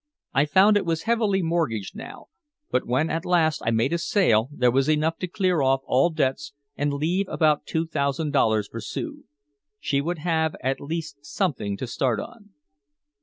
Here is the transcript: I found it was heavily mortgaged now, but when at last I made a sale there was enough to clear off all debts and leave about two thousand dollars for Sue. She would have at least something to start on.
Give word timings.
I 0.33 0.45
found 0.45 0.77
it 0.77 0.85
was 0.87 1.03
heavily 1.03 1.43
mortgaged 1.43 1.95
now, 1.95 2.25
but 2.71 2.87
when 2.87 3.11
at 3.11 3.23
last 3.23 3.61
I 3.63 3.69
made 3.69 3.93
a 3.93 3.99
sale 3.99 4.49
there 4.51 4.71
was 4.71 4.89
enough 4.89 5.19
to 5.19 5.27
clear 5.27 5.61
off 5.61 5.81
all 5.85 6.09
debts 6.09 6.53
and 6.75 6.91
leave 6.91 7.27
about 7.29 7.67
two 7.67 7.85
thousand 7.85 8.31
dollars 8.33 8.67
for 8.67 8.81
Sue. 8.81 9.25
She 9.79 10.01
would 10.01 10.17
have 10.17 10.55
at 10.63 10.81
least 10.81 11.23
something 11.23 11.77
to 11.77 11.85
start 11.85 12.19
on. 12.19 12.49